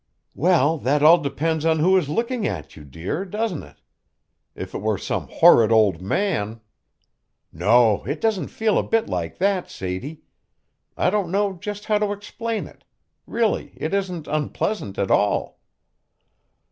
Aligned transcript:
"Well, 0.33 0.79
that 0.79 1.03
all 1.03 1.19
depends 1.19 1.63
on 1.63 1.77
who 1.77 1.95
is 1.95 2.09
looking 2.09 2.47
at 2.47 2.75
you, 2.75 2.83
dear, 2.83 3.23
doesn't 3.23 3.61
it? 3.61 3.81
If 4.55 4.73
it 4.73 4.81
were 4.81 4.97
some 4.97 5.27
horrid 5.27 5.71
old 5.71 6.01
man" 6.01 6.59
"No, 7.53 8.03
it 8.05 8.19
doesn't 8.19 8.47
feel 8.47 8.79
a 8.79 8.83
bit 8.83 9.07
like 9.07 9.37
that, 9.37 9.69
Sadie. 9.69 10.23
I 10.97 11.11
don't 11.11 11.29
know 11.29 11.53
just 11.53 11.85
how 11.85 11.99
to 11.99 12.13
explain 12.13 12.65
it 12.65 12.83
really 13.27 13.73
it 13.77 13.93
isn't 13.93 14.25
unpleasant 14.27 14.97
at 14.97 15.11
all." 15.11 15.59